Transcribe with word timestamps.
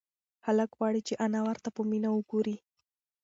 هلک 0.45 0.69
غواړي 0.77 1.01
چې 1.07 1.13
انا 1.25 1.39
ورته 1.47 1.69
په 1.75 1.81
مینه 1.89 2.09
وگوري. 2.13 2.55